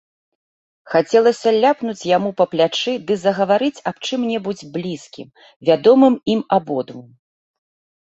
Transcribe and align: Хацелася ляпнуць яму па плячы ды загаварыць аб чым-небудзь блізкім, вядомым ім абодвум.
Хацелася 0.93 1.49
ляпнуць 1.63 2.07
яму 2.15 2.31
па 2.41 2.45
плячы 2.55 2.91
ды 3.11 3.19
загаварыць 3.25 3.83
аб 3.93 3.97
чым-небудзь 4.07 4.67
блізкім, 4.81 5.27
вядомым 5.71 6.13
ім 6.37 6.41
абодвум. 6.61 7.09